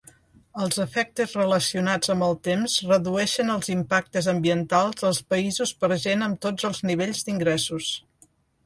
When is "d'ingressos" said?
7.31-7.97